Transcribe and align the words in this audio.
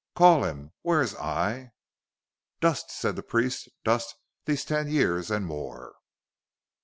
Call 0.15 0.43
him! 0.45 0.71
Where 0.81 1.03
is 1.03 1.13
Ay?" 1.13 1.73
"Dust," 2.59 2.89
said 2.89 3.15
the 3.15 3.21
priest. 3.21 3.69
"Dust 3.83 4.15
these 4.45 4.65
ten 4.65 4.87
years 4.89 5.29
and 5.29 5.45
more." 5.45 5.93